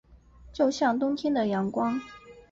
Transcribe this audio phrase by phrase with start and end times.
[0.51, 2.01] 就像冬天的阳光